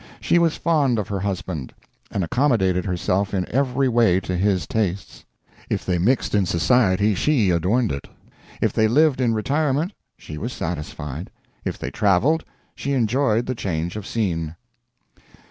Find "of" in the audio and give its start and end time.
0.97-1.09, 13.95-14.07